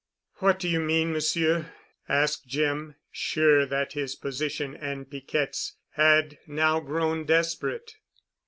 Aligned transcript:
"What 0.37 0.57
do 0.57 0.67
you 0.67 0.79
mean, 0.79 1.13
Monsieur?" 1.13 1.71
asked 2.09 2.47
Jim, 2.47 2.95
sure 3.11 3.67
that 3.67 3.93
his 3.93 4.15
position 4.15 4.75
and 4.75 5.07
Piquette's 5.07 5.75
had 5.91 6.39
now 6.47 6.79
grown 6.79 7.23
desperate. 7.23 7.97